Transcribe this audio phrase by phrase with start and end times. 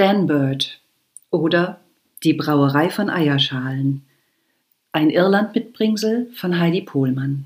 [0.00, 0.80] Stanbird
[1.28, 1.78] oder
[2.22, 4.00] Die Brauerei von Eierschalen.
[4.92, 7.44] Ein Irland-Mitbringsel von Heidi Pohlmann.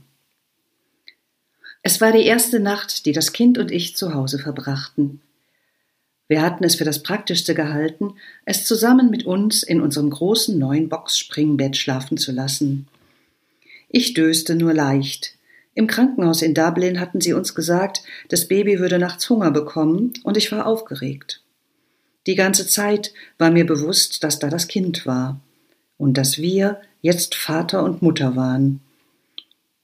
[1.83, 5.21] Es war die erste Nacht, die das Kind und ich zu Hause verbrachten.
[6.29, 8.15] Wir hatten es für das Praktischste gehalten,
[8.45, 12.87] es zusammen mit uns in unserem großen neuen Boxspringbett schlafen zu lassen.
[13.89, 15.35] Ich döste nur leicht.
[15.75, 20.37] Im Krankenhaus in Dublin hatten sie uns gesagt, das Baby würde nachts Hunger bekommen, und
[20.37, 21.41] ich war aufgeregt.
[22.27, 25.41] Die ganze Zeit war mir bewusst, dass da das Kind war
[25.99, 28.81] und dass wir jetzt Vater und Mutter waren.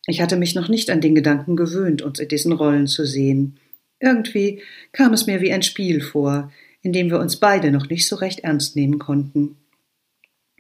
[0.07, 3.59] Ich hatte mich noch nicht an den Gedanken gewöhnt, uns in diesen Rollen zu sehen.
[4.01, 4.63] Irgendwie
[4.93, 6.51] kam es mir wie ein Spiel vor,
[6.83, 9.57] in dem wir uns beide noch nicht so recht ernst nehmen konnten.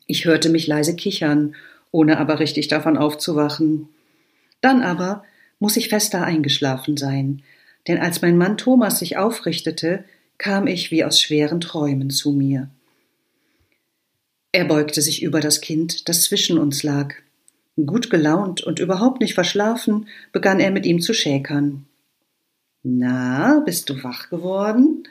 [0.06, 1.54] Ich hörte mich leise kichern,
[1.90, 3.88] ohne aber richtig davon aufzuwachen.
[4.60, 5.24] Dann aber
[5.58, 7.42] muss ich fester eingeschlafen sein,
[7.88, 10.04] denn als mein Mann Thomas sich aufrichtete,
[10.40, 12.70] kam ich wie aus schweren Träumen zu mir.
[14.52, 17.14] Er beugte sich über das Kind, das zwischen uns lag.
[17.76, 21.84] Gut gelaunt und überhaupt nicht verschlafen, begann er mit ihm zu schäkern.
[22.82, 25.06] Na, bist du wach geworden?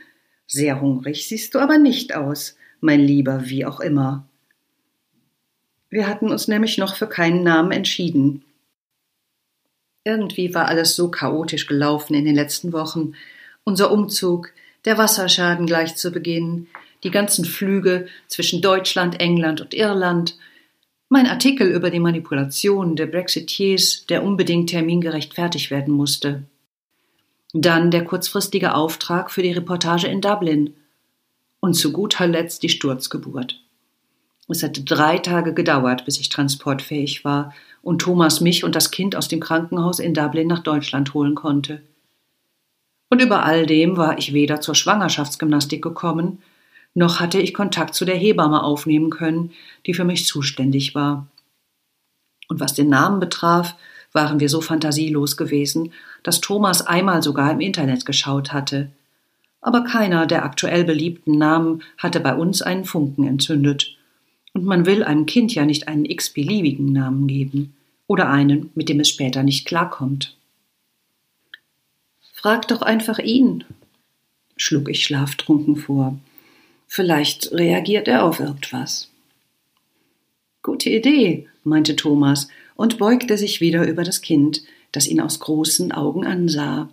[0.47, 4.27] Sehr hungrig siehst du aber nicht aus, mein Lieber, wie auch immer.
[5.91, 8.44] Wir hatten uns nämlich noch für keinen Namen entschieden.
[10.03, 13.13] Irgendwie war alles so chaotisch gelaufen in den letzten Wochen.
[13.63, 14.52] Unser Umzug,
[14.85, 16.67] der Wasserschaden gleich zu Beginn,
[17.03, 20.38] die ganzen Flüge zwischen Deutschland, England und Irland,
[21.09, 26.44] mein Artikel über die Manipulation der Brexiteers, der unbedingt termingerecht fertig werden musste.
[27.52, 30.75] Dann der kurzfristige Auftrag für die Reportage in Dublin.
[31.61, 33.59] Und zu guter Letzt die Sturzgeburt.
[34.47, 39.16] Es hatte drei Tage gedauert, bis ich transportfähig war und Thomas mich und das Kind
[39.16, 41.81] aus dem Krankenhaus in Dublin nach Deutschland holen konnte.
[43.09, 46.40] Und über all dem war ich weder zur Schwangerschaftsgymnastik gekommen,
[46.94, 49.52] noch hatte ich Kontakt zu der Hebamme aufnehmen können,
[49.86, 51.28] die für mich zuständig war.
[52.47, 53.75] Und was den Namen betraf,
[54.12, 55.94] waren wir so fantasielos gewesen,
[56.24, 58.90] dass Thomas einmal sogar im Internet geschaut hatte.
[59.62, 63.96] Aber keiner der aktuell beliebten Namen hatte bei uns einen Funken entzündet.
[64.53, 67.76] Und man will einem Kind ja nicht einen x-beliebigen Namen geben
[68.08, 70.36] oder einen, mit dem es später nicht klarkommt.
[72.41, 73.66] Frag doch einfach ihn,
[74.55, 76.17] schlug ich schlaftrunken vor.
[76.88, 79.11] Vielleicht reagiert er auf irgendwas.
[80.63, 82.47] Gute Idee, meinte Thomas
[82.78, 84.61] und beugte sich wieder über das Kind,
[84.94, 86.88] das ihn aus großen Augen ansah.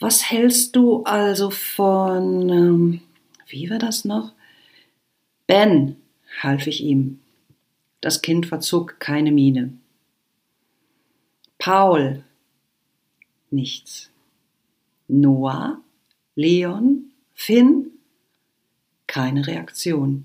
[0.00, 2.48] Was hältst du also von.
[2.48, 3.00] Ähm,
[3.46, 4.32] wie war das noch?
[5.46, 5.94] Ben,
[6.42, 7.20] half ich ihm.
[8.00, 9.74] Das Kind verzog keine Miene.
[11.60, 12.24] Paul.
[13.52, 14.10] Nichts.
[15.08, 15.80] Noah?
[16.34, 17.10] Leon?
[17.34, 17.90] Finn?
[19.06, 20.24] Keine Reaktion.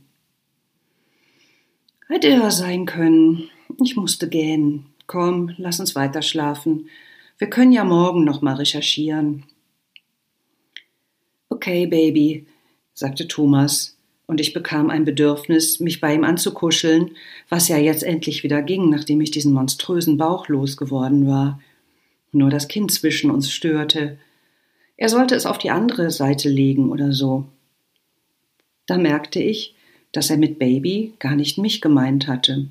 [2.07, 3.49] Hätte er sein können.
[3.83, 4.85] Ich musste gähnen.
[5.07, 6.89] Komm, lass uns weiter schlafen.
[7.37, 9.43] Wir können ja morgen noch mal recherchieren.
[11.49, 12.47] Okay, Baby,
[12.93, 17.11] sagte Thomas, und ich bekam ein Bedürfnis, mich bei ihm anzukuscheln,
[17.49, 21.59] was ja jetzt endlich wieder ging, nachdem ich diesen monströsen Bauch losgeworden war.
[22.31, 24.17] Nur das Kind zwischen uns störte.
[24.97, 27.45] Er sollte es auf die andere Seite legen oder so.
[28.85, 29.75] Da merkte ich,
[30.11, 32.69] dass er mit Baby gar nicht mich gemeint hatte.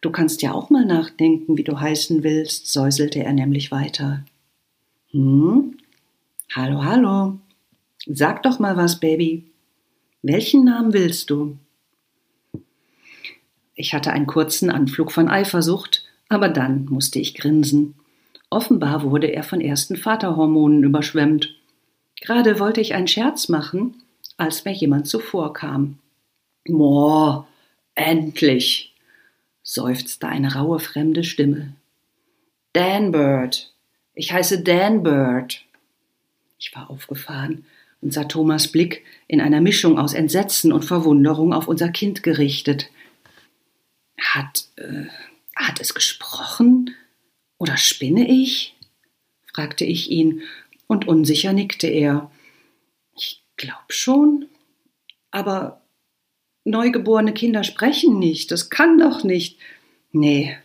[0.00, 4.24] Du kannst ja auch mal nachdenken, wie du heißen willst, säuselte er nämlich weiter.
[5.10, 5.76] Hm?
[6.54, 7.38] Hallo, hallo.
[8.06, 9.44] Sag doch mal was, Baby.
[10.22, 11.56] Welchen Namen willst du?
[13.74, 17.94] Ich hatte einen kurzen Anflug von Eifersucht, aber dann musste ich grinsen.
[18.52, 21.54] Offenbar wurde er von ersten Vaterhormonen überschwemmt.
[22.20, 24.02] Gerade wollte ich einen Scherz machen,
[24.36, 25.98] als mir jemand zuvorkam.
[26.68, 27.46] Moh,
[27.94, 28.92] endlich,
[29.62, 31.72] seufzte eine raue fremde Stimme.
[32.74, 33.72] Dan Bird.
[34.12, 35.64] Ich heiße Dan Bird.
[36.58, 37.64] Ich war aufgefahren
[38.02, 42.90] und sah Thomas Blick in einer Mischung aus Entsetzen und Verwunderung auf unser Kind gerichtet.
[44.20, 45.06] Hat, äh,
[45.56, 46.90] hat es gesprochen?
[47.62, 48.74] Oder spinne ich?
[49.54, 50.42] fragte ich ihn,
[50.88, 52.28] und unsicher nickte er.
[53.14, 54.46] Ich glaub schon.
[55.30, 55.80] Aber
[56.64, 59.58] Neugeborene Kinder sprechen nicht, das kann doch nicht.
[60.10, 60.56] Nee,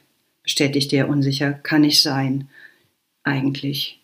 [0.42, 2.50] bestätigte er unsicher, kann nicht sein.
[3.24, 4.00] Eigentlich.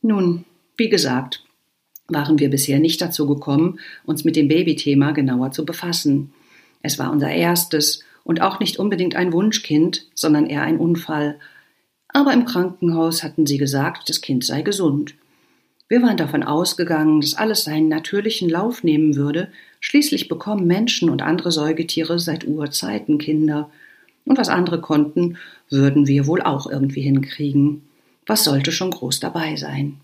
[0.00, 0.46] Nun,
[0.78, 1.44] wie gesagt,
[2.08, 6.32] waren wir bisher nicht dazu gekommen, uns mit dem Babythema genauer zu befassen.
[6.80, 11.38] Es war unser erstes und auch nicht unbedingt ein Wunschkind, sondern eher ein Unfall.
[12.08, 15.14] Aber im Krankenhaus hatten sie gesagt, das Kind sei gesund.
[15.88, 19.48] Wir waren davon ausgegangen, dass alles seinen natürlichen Lauf nehmen würde,
[19.80, 23.70] schließlich bekommen Menschen und andere Säugetiere seit Urzeiten Kinder,
[24.24, 25.36] und was andere konnten,
[25.68, 27.82] würden wir wohl auch irgendwie hinkriegen.
[28.26, 30.00] Was sollte schon groß dabei sein?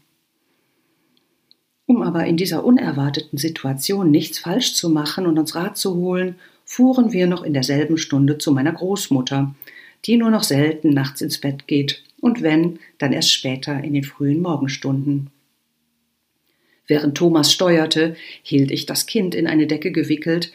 [1.86, 6.36] Um aber in dieser unerwarteten Situation nichts falsch zu machen und uns Rat zu holen,
[6.70, 9.52] fuhren wir noch in derselben Stunde zu meiner Großmutter,
[10.04, 14.04] die nur noch selten nachts ins Bett geht und wenn, dann erst später in den
[14.04, 15.30] frühen Morgenstunden.
[16.86, 18.14] Während Thomas steuerte,
[18.44, 20.52] hielt ich das Kind in eine Decke gewickelt.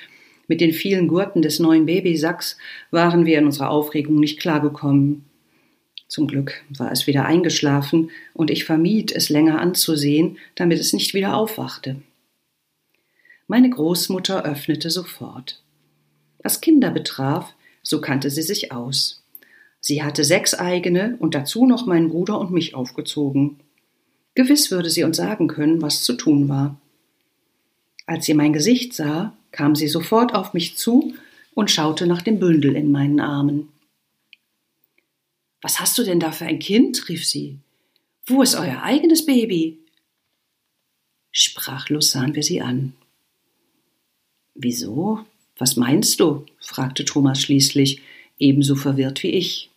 [0.48, 2.58] Mit den vielen Gurten des neuen Babysacks
[2.92, 5.26] waren wir in unserer Aufregung nicht klargekommen.
[6.08, 11.14] Zum Glück war es wieder eingeschlafen und ich vermied, es länger anzusehen, damit es nicht
[11.14, 11.98] wieder aufwachte.
[13.48, 15.62] Meine Großmutter öffnete sofort.
[16.46, 19.24] Was Kinder betraf, so kannte sie sich aus.
[19.80, 23.62] Sie hatte sechs eigene und dazu noch meinen Bruder und mich aufgezogen.
[24.36, 26.80] Gewiss würde sie uns sagen können, was zu tun war.
[28.06, 31.16] Als sie mein Gesicht sah, kam sie sofort auf mich zu
[31.56, 33.70] und schaute nach dem Bündel in meinen Armen.
[35.64, 37.10] Was hast du denn da für ein Kind?
[37.10, 37.58] rief sie.
[38.28, 39.80] Wo ist euer eigenes Baby?
[41.32, 42.94] Sprachlos sahen wir sie an.
[44.54, 45.26] Wieso?
[45.58, 46.46] Was meinst du?
[46.60, 48.02] fragte Thomas schließlich,
[48.38, 49.70] ebenso verwirrt wie ich.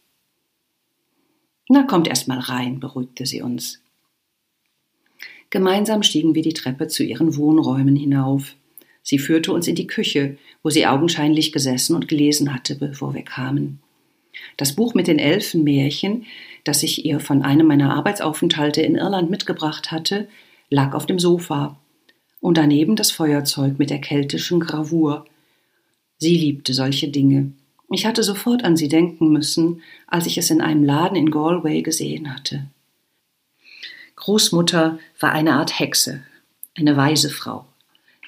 [1.69, 3.80] Na, kommt erst mal rein, beruhigte sie uns.
[5.50, 8.54] Gemeinsam stiegen wir die Treppe zu ihren Wohnräumen hinauf.
[9.02, 13.22] Sie führte uns in die Küche, wo sie augenscheinlich gesessen und gelesen hatte, bevor wir
[13.22, 13.81] kamen.
[14.56, 16.26] Das Buch mit den Elfenmärchen,
[16.64, 20.28] das ich ihr von einem meiner Arbeitsaufenthalte in Irland mitgebracht hatte,
[20.70, 21.78] lag auf dem Sofa
[22.40, 25.24] und daneben das Feuerzeug mit der keltischen Gravur.
[26.19, 27.53] Sie liebte solche Dinge.
[27.91, 31.82] Ich hatte sofort an sie denken müssen, als ich es in einem Laden in Galway
[31.82, 32.67] gesehen hatte.
[34.17, 36.23] Großmutter war eine Art Hexe,
[36.76, 37.65] eine weise Frau.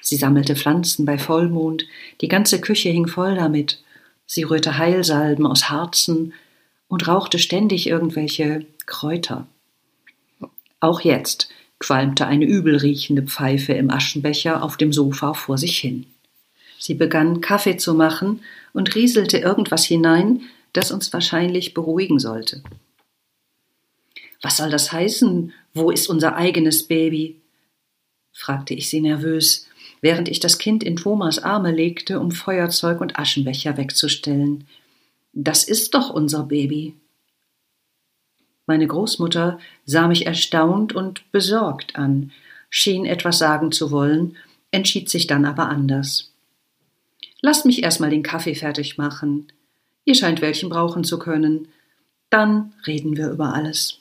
[0.01, 1.85] Sie sammelte Pflanzen bei Vollmond,
[2.21, 3.83] die ganze Küche hing voll damit,
[4.25, 6.33] Sie rührte Heilsalben aus Harzen
[6.87, 9.45] und rauchte ständig irgendwelche Kräuter.
[10.79, 11.49] Auch jetzt
[11.79, 16.05] qualmte eine übelriechende Pfeife im Aschenbecher auf dem Sofa vor sich hin.
[16.81, 18.41] Sie begann Kaffee zu machen
[18.73, 20.41] und rieselte irgendwas hinein,
[20.73, 22.63] das uns wahrscheinlich beruhigen sollte.
[24.41, 25.53] Was soll das heißen?
[25.75, 27.39] Wo ist unser eigenes Baby?
[28.33, 29.67] fragte ich sie nervös,
[30.01, 34.65] während ich das Kind in Thomas Arme legte, um Feuerzeug und Aschenbecher wegzustellen.
[35.33, 36.95] Das ist doch unser Baby.
[38.65, 42.31] Meine Großmutter sah mich erstaunt und besorgt an,
[42.71, 44.35] schien etwas sagen zu wollen,
[44.71, 46.30] entschied sich dann aber anders.
[47.41, 49.51] Lasst mich erst mal den Kaffee fertig machen.
[50.05, 51.67] Ihr scheint welchen brauchen zu können.
[52.29, 53.99] Dann reden wir über alles.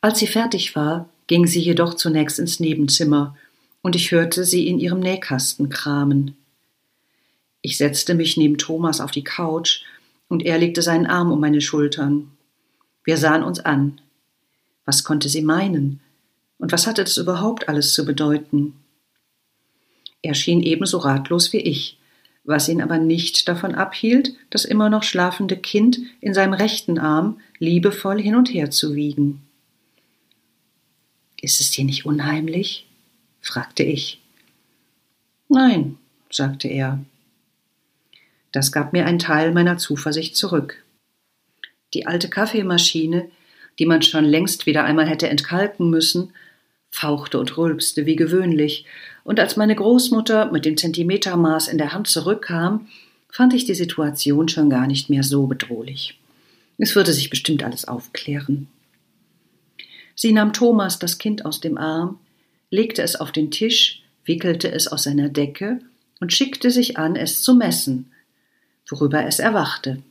[0.00, 3.36] Als sie fertig war, ging sie jedoch zunächst ins Nebenzimmer
[3.82, 6.36] und ich hörte sie in ihrem Nähkasten kramen.
[7.62, 9.82] Ich setzte mich neben Thomas auf die Couch
[10.28, 12.30] und er legte seinen Arm um meine Schultern.
[13.04, 14.00] Wir sahen uns an.
[14.84, 16.00] Was konnte sie meinen?
[16.58, 18.74] Und was hatte das überhaupt alles zu bedeuten?
[20.26, 21.98] Er schien ebenso ratlos wie ich,
[22.42, 27.38] was ihn aber nicht davon abhielt, das immer noch schlafende Kind in seinem rechten Arm
[27.60, 29.46] liebevoll hin und her zu wiegen.
[31.40, 32.88] Ist es dir nicht unheimlich?
[33.40, 34.20] fragte ich.
[35.48, 35.96] Nein,
[36.28, 36.98] sagte er.
[38.50, 40.82] Das gab mir einen Teil meiner Zuversicht zurück.
[41.94, 43.30] Die alte Kaffeemaschine,
[43.78, 46.32] die man schon längst wieder einmal hätte entkalken müssen,
[46.90, 48.86] fauchte und rülpste wie gewöhnlich,
[49.26, 52.86] und als meine Großmutter mit dem Zentimetermaß in der Hand zurückkam,
[53.28, 56.16] fand ich die Situation schon gar nicht mehr so bedrohlich.
[56.78, 58.68] Es würde sich bestimmt alles aufklären.
[60.14, 62.20] Sie nahm Thomas das Kind aus dem Arm,
[62.70, 65.80] legte es auf den Tisch, wickelte es aus seiner Decke
[66.20, 68.12] und schickte sich an, es zu messen,
[68.88, 70.02] worüber es erwachte.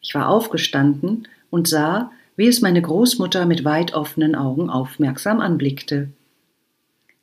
[0.00, 6.08] Ich war aufgestanden und sah, wie es meine Großmutter mit weit offenen Augen aufmerksam anblickte.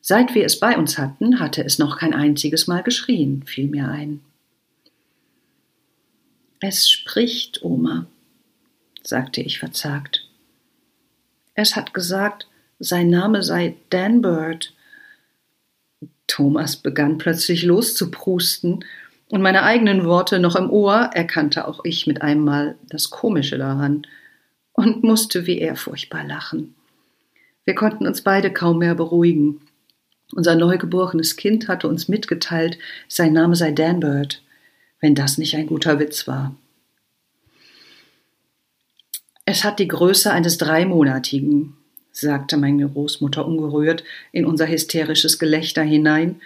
[0.01, 3.88] Seit wir es bei uns hatten, hatte es noch kein einziges Mal geschrien, fiel mir
[3.88, 4.22] ein.
[6.60, 8.08] Es spricht, Oma,
[9.03, 10.27] sagte ich verzagt.
[11.53, 12.48] Es hat gesagt,
[12.79, 14.74] sein Name sei Dan Bird.
[16.27, 18.84] Thomas begann plötzlich loszuprusten,
[19.31, 23.58] und meine eigenen Worte noch im Ohr erkannte auch ich mit einem Mal das Komische
[23.58, 24.05] daran
[24.74, 26.75] und musste wie er furchtbar lachen.
[27.63, 29.62] Wir konnten uns beide kaum mehr beruhigen.
[30.34, 34.42] Unser neugeborenes Kind hatte uns mitgeteilt, sein Name sei Dan Bird,
[35.00, 36.56] wenn das nicht ein guter Witz war.
[39.46, 41.76] Es hat die Größe eines Dreimonatigen,
[42.12, 46.42] sagte meine Großmutter ungerührt in unser hysterisches Gelächter hinein,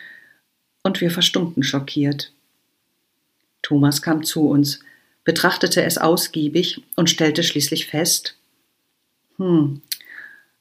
[0.84, 2.32] und wir verstummten schockiert.
[3.64, 4.80] Thomas kam zu uns,
[5.24, 8.36] betrachtete es ausgiebig und stellte schließlich fest
[9.38, 9.82] Hm,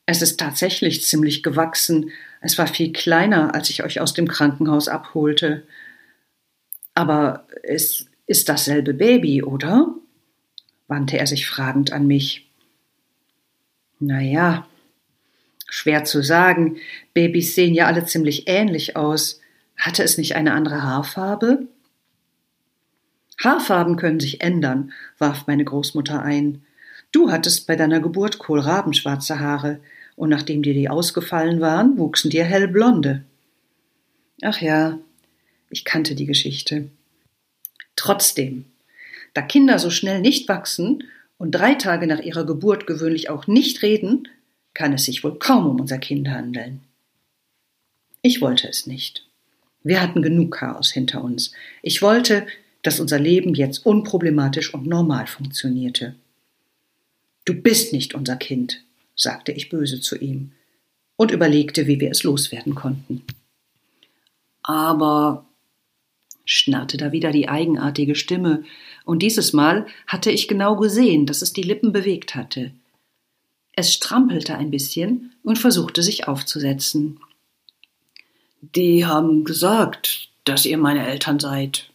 [0.07, 2.11] es ist tatsächlich ziemlich gewachsen,
[2.45, 5.67] es war viel kleiner, als ich euch aus dem Krankenhaus abholte.
[6.93, 9.95] Aber es ist dasselbe Baby, oder?
[10.87, 12.51] wandte er sich fragend an mich.
[13.99, 14.67] Na ja,
[15.67, 16.77] schwer zu sagen.
[17.15, 19.41] Babys sehen ja alle ziemlich ähnlich aus.
[19.79, 21.67] Hatte es nicht eine andere Haarfarbe?
[23.43, 26.63] Haarfarben können sich ändern, warf meine Großmutter ein.
[27.11, 29.81] Du hattest bei deiner Geburt kohlrabenschwarze Haare,
[30.17, 33.25] und nachdem dir die ausgefallen waren, wuchsen dir hellblonde.
[34.43, 34.99] Ach ja,
[35.71, 36.89] ich kannte die Geschichte.
[37.97, 38.67] Trotzdem,
[39.33, 41.05] da Kinder so schnell nicht wachsen
[41.39, 44.29] und drei Tage nach ihrer Geburt gewöhnlich auch nicht reden,
[44.73, 46.81] kann es sich wohl kaum um unser Kind handeln.
[48.23, 49.27] Ich wollte es nicht.
[49.83, 51.53] Wir hatten genug Chaos hinter uns.
[51.83, 52.47] Ich wollte,
[52.83, 56.15] dass unser Leben jetzt unproblematisch und normal funktionierte.
[57.45, 58.84] Du bist nicht unser Kind,
[59.17, 60.53] sagte ich böse zu ihm
[61.17, 63.23] und überlegte, wie wir es loswerden konnten.
[64.63, 65.47] Aber
[66.45, 68.65] schnarrte da wieder die eigenartige Stimme,
[69.05, 72.73] und dieses Mal hatte ich genau gesehen, dass es die Lippen bewegt hatte.
[73.73, 77.21] Es strampelte ein bisschen und versuchte sich aufzusetzen.
[78.61, 81.91] Die haben gesagt, dass ihr meine Eltern seid.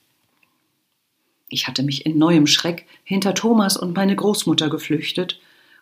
[1.48, 5.40] Ich hatte mich in neuem Schreck hinter Thomas und meine Großmutter geflüchtet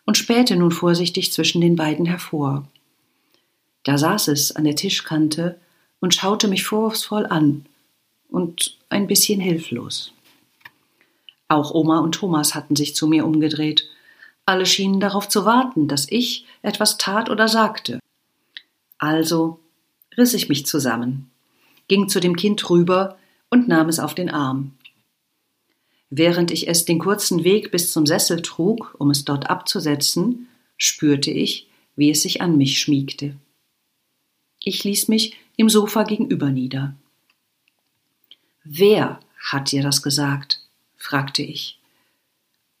[0.08, 2.66] und spähte nun vorsichtig zwischen den beiden hervor.
[3.82, 5.60] Da saß es an der Tischkante
[6.00, 7.66] und schaute mich vorwurfsvoll an
[8.30, 10.14] und ein bisschen hilflos.
[11.48, 13.84] Auch Oma und Thomas hatten sich zu mir umgedreht.
[14.46, 18.00] Alle schienen darauf zu warten, dass ich etwas tat oder sagte.
[18.96, 19.60] Also
[20.16, 21.30] riss ich mich zusammen,
[21.86, 23.18] ging zu dem Kind rüber
[23.50, 24.72] und nahm es auf den Arm.
[26.10, 31.30] Während ich es den kurzen Weg bis zum Sessel trug, um es dort abzusetzen, spürte
[31.30, 33.36] ich, wie es sich an mich schmiegte.
[34.62, 36.94] Ich ließ mich im Sofa gegenüber nieder.
[38.64, 40.60] Wer hat dir das gesagt?
[40.96, 41.78] fragte ich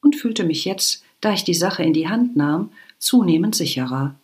[0.00, 4.14] und fühlte mich jetzt, da ich die Sache in die Hand nahm, zunehmend sicherer.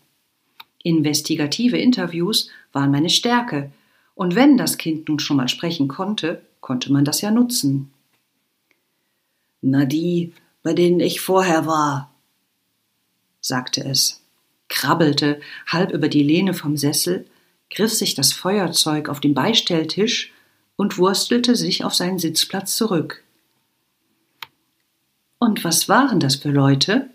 [0.83, 3.73] Investigative Interviews waren meine Stärke,
[4.15, 7.91] und wenn das Kind nun schon mal sprechen konnte, konnte man das ja nutzen.
[9.66, 12.14] Na die, bei denen ich vorher war,
[13.40, 14.21] sagte es,
[14.68, 17.26] krabbelte halb über die Lehne vom Sessel,
[17.71, 20.35] griff sich das Feuerzeug auf den Beistelltisch
[20.76, 23.25] und wurstelte sich auf seinen Sitzplatz zurück.
[25.38, 27.09] Und was waren das für Leute?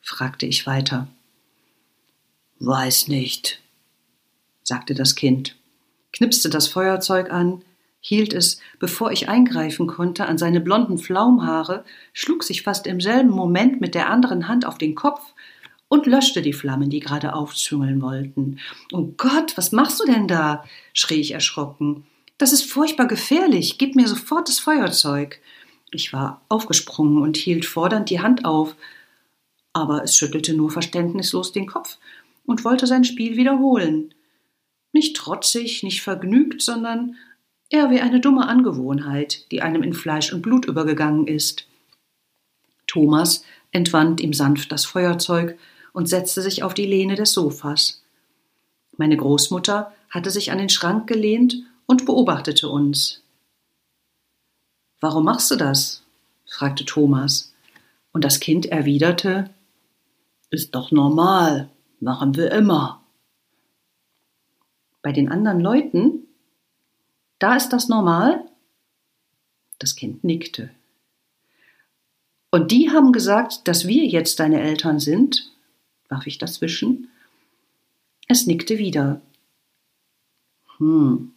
[0.00, 1.08] fragte ich weiter.
[2.60, 3.60] Weiß nicht,
[4.62, 5.56] sagte das Kind,
[6.12, 7.64] knipste das Feuerzeug an,
[8.02, 13.30] hielt es, bevor ich eingreifen konnte, an seine blonden Flaumhaare, schlug sich fast im selben
[13.30, 15.22] Moment mit der anderen Hand auf den Kopf
[15.88, 18.58] und löschte die Flammen, die gerade aufzüngeln wollten.
[18.92, 20.64] Oh Gott, was machst du denn da?
[20.92, 22.04] schrie ich erschrocken.
[22.38, 23.78] Das ist furchtbar gefährlich.
[23.78, 25.40] Gib mir sofort das Feuerzeug.
[25.92, 28.74] Ich war aufgesprungen und hielt fordernd die Hand auf,
[29.72, 31.98] aber es schüttelte nur verständnislos den Kopf
[32.46, 34.12] und wollte sein Spiel wiederholen.
[34.92, 37.16] Nicht trotzig, nicht vergnügt, sondern
[37.72, 41.66] eher wie eine dumme Angewohnheit, die einem in Fleisch und Blut übergegangen ist.
[42.86, 45.58] Thomas entwand ihm sanft das Feuerzeug
[45.92, 48.02] und setzte sich auf die Lehne des Sofas.
[48.96, 53.22] Meine Großmutter hatte sich an den Schrank gelehnt und beobachtete uns.
[55.00, 56.02] Warum machst du das?
[56.46, 57.52] fragte Thomas,
[58.12, 59.48] und das Kind erwiderte
[60.50, 63.02] Ist doch normal, machen wir immer.
[65.00, 66.21] Bei den anderen Leuten
[67.42, 68.44] da ist das normal?
[69.78, 70.70] Das Kind nickte.
[72.50, 75.50] Und die haben gesagt, dass wir jetzt deine Eltern sind?
[76.08, 77.08] warf ich dazwischen.
[78.28, 79.22] Es nickte wieder.
[80.76, 81.32] Hm.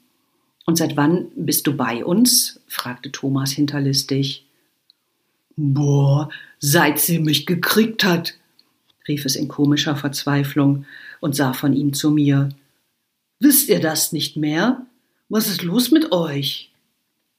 [0.65, 2.59] Und seit wann bist du bei uns?
[2.67, 4.45] fragte Thomas hinterlistig.
[5.55, 8.33] Boah, seit sie mich gekriegt hat,
[9.07, 10.85] rief es in komischer Verzweiflung
[11.21, 12.49] und sah von ihm zu mir.
[13.39, 14.85] Wisst ihr das nicht mehr?
[15.29, 16.71] Was ist los mit euch?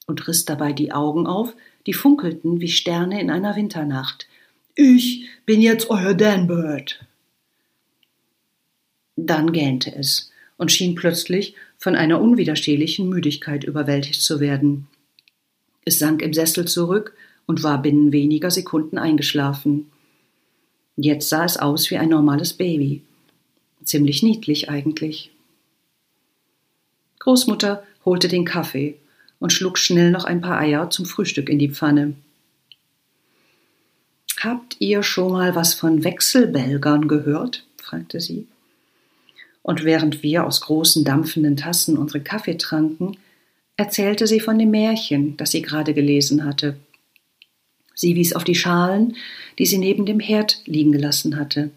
[0.07, 1.53] und riss dabei die Augen auf,
[1.85, 4.27] die funkelten wie Sterne in einer Winternacht.
[4.73, 7.05] Ich bin jetzt euer Danbird.
[9.15, 14.87] Dann gähnte es und schien plötzlich von einer unwiderstehlichen Müdigkeit überwältigt zu werden.
[15.85, 17.15] Es sank im Sessel zurück
[17.45, 19.91] und war binnen weniger Sekunden eingeschlafen.
[20.95, 23.03] Jetzt sah es aus wie ein normales Baby.
[23.83, 25.31] Ziemlich niedlich eigentlich.
[27.19, 28.97] Großmutter holte den Kaffee
[29.39, 32.13] und schlug schnell noch ein paar Eier zum Frühstück in die Pfanne.
[34.39, 37.65] Habt ihr schon mal was von Wechselbelgern gehört?
[37.77, 38.47] fragte sie.
[39.63, 43.17] Und während wir aus großen dampfenden Tassen unseren Kaffee tranken,
[43.77, 46.77] erzählte sie von dem Märchen, das sie gerade gelesen hatte.
[47.93, 49.15] Sie wies auf die Schalen,
[49.57, 51.71] die sie neben dem Herd liegen gelassen hatte.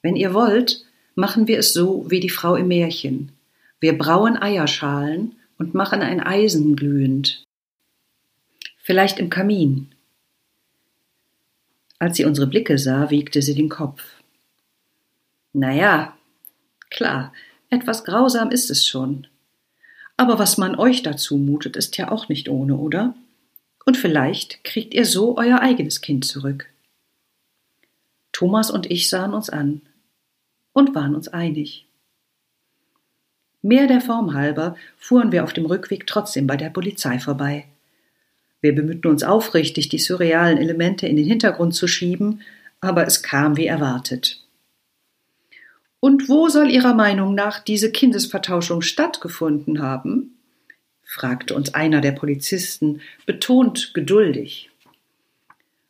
[0.00, 0.84] Wenn ihr wollt,
[1.14, 3.32] machen wir es so wie die Frau im Märchen.
[3.80, 7.44] Wir brauen Eierschalen und machen ein Eisen glühend.
[8.76, 9.94] Vielleicht im Kamin.
[11.98, 14.04] Als sie unsere Blicke sah, wiegte sie den Kopf.
[15.52, 16.16] Na ja,
[16.90, 17.32] klar,
[17.70, 19.26] etwas grausam ist es schon.
[20.16, 23.14] Aber was man euch dazu mutet, ist ja auch nicht ohne, oder?
[23.84, 26.68] Und vielleicht kriegt ihr so euer eigenes Kind zurück.
[28.32, 29.82] Thomas und ich sahen uns an
[30.72, 31.87] und waren uns einig.
[33.62, 37.66] Mehr der Form halber fuhren wir auf dem Rückweg trotzdem bei der Polizei vorbei.
[38.60, 42.42] Wir bemühten uns aufrichtig, die surrealen Elemente in den Hintergrund zu schieben,
[42.80, 44.44] aber es kam wie erwartet.
[46.00, 50.34] Und wo soll Ihrer Meinung nach diese Kindesvertauschung stattgefunden haben?
[51.04, 54.70] fragte uns einer der Polizisten, betont geduldig.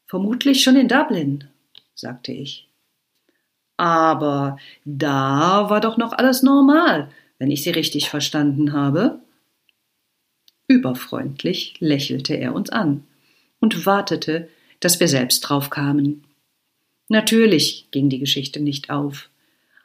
[0.06, 1.44] Vermutlich schon in Dublin,
[1.94, 2.68] sagte ich.
[3.76, 9.20] Aber da war doch noch alles normal, wenn ich Sie richtig verstanden habe.
[10.66, 13.04] Überfreundlich lächelte er uns an
[13.60, 14.48] und wartete,
[14.80, 16.24] dass wir selbst drauf kamen.
[17.08, 19.30] Natürlich ging die Geschichte nicht auf.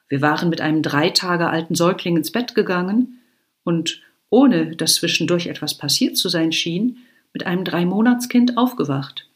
[0.09, 3.19] Wir waren mit einem drei Tage alten Säugling ins Bett gegangen
[3.63, 6.97] und, ohne dass zwischendurch etwas passiert zu sein schien,
[7.31, 9.27] mit einem Dreimonatskind aufgewacht.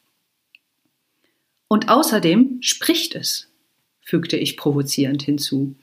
[1.68, 3.50] Und außerdem spricht es,
[4.02, 5.76] fügte ich provozierend hinzu.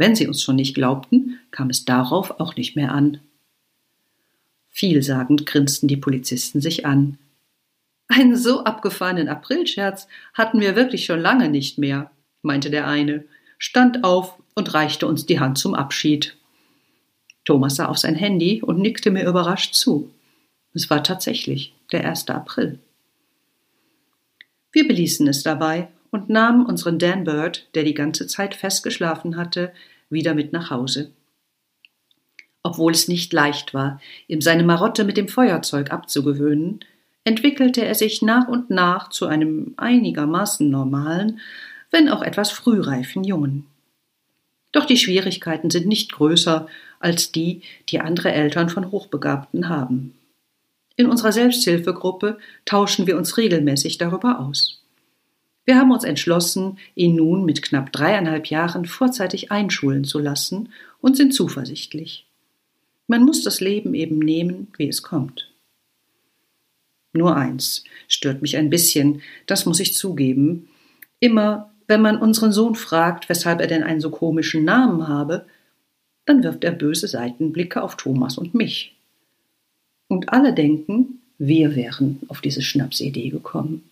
[0.00, 3.20] Wenn sie uns schon nicht glaubten, kam es darauf auch nicht mehr an.
[4.70, 7.18] Vielsagend grinsten die Polizisten sich an.
[8.08, 12.10] Einen so abgefahrenen Aprilscherz hatten wir wirklich schon lange nicht mehr,
[12.40, 13.26] meinte der eine,
[13.58, 16.34] stand auf und reichte uns die Hand zum Abschied.
[17.44, 20.10] Thomas sah auf sein Handy und nickte mir überrascht zu.
[20.72, 22.26] Es war tatsächlich der 1.
[22.30, 22.78] April.
[24.72, 29.72] Wir beließen es dabei und nahmen unseren Dan Bird, der die ganze Zeit festgeschlafen hatte,
[30.08, 31.12] wieder mit nach Hause
[32.62, 36.80] obwohl es nicht leicht war, ihm seine Marotte mit dem Feuerzeug abzugewöhnen,
[37.24, 41.40] entwickelte er sich nach und nach zu einem einigermaßen normalen,
[41.90, 43.66] wenn auch etwas frühreifen Jungen.
[44.72, 46.68] Doch die Schwierigkeiten sind nicht größer
[47.00, 50.14] als die, die andere Eltern von Hochbegabten haben.
[50.96, 54.82] In unserer Selbsthilfegruppe tauschen wir uns regelmäßig darüber aus.
[55.70, 61.16] Wir haben uns entschlossen, ihn nun mit knapp dreieinhalb Jahren vorzeitig einschulen zu lassen und
[61.16, 62.26] sind zuversichtlich.
[63.06, 65.48] Man muss das Leben eben nehmen, wie es kommt.
[67.12, 70.68] Nur eins stört mich ein bisschen, das muss ich zugeben.
[71.20, 75.46] Immer, wenn man unseren Sohn fragt, weshalb er denn einen so komischen Namen habe,
[76.26, 78.96] dann wirft er böse Seitenblicke auf Thomas und mich.
[80.08, 83.84] Und alle denken, wir wären auf diese Schnapsidee gekommen.